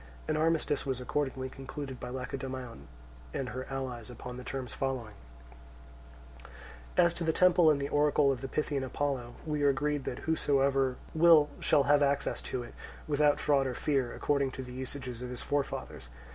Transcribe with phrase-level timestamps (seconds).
[0.27, 2.87] An armistice was accordingly concluded by Lacedaemon
[3.35, 5.13] and her allies upon the terms following:
[6.43, 6.49] 1.
[7.05, 10.95] As to the temple and oracle of the Pythian Apollo, we are agreed that whosoever
[11.13, 12.73] will shall have access to it,
[13.07, 16.09] without fraud or fear, according to the usages of his forefathers.